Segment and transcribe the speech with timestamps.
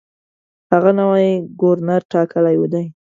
[0.71, 1.27] هغه نوی
[1.61, 2.85] ګورنر ټاکلی دی.